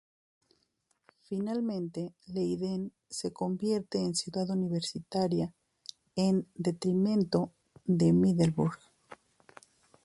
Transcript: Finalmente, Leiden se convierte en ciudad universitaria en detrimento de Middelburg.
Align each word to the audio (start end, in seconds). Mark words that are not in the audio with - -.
Finalmente, 1.21 2.15
Leiden 2.25 2.91
se 3.07 3.31
convierte 3.31 3.99
en 3.99 4.15
ciudad 4.15 4.49
universitaria 4.49 5.53
en 6.15 6.47
detrimento 6.55 7.53
de 7.85 8.11
Middelburg. 8.11 8.79